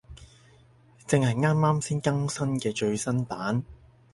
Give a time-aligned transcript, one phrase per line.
[1.05, 3.63] 正係啱啱先更新嘅最新版